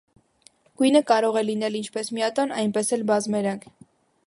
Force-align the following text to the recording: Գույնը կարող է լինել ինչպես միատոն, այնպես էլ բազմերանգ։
Գույնը 0.81 1.01
կարող 1.11 1.37
է 1.41 1.43
լինել 1.49 1.77
ինչպես 1.81 2.11
միատոն, 2.17 2.55
այնպես 2.63 2.91
էլ 2.99 3.07
բազմերանգ։ 3.13 3.71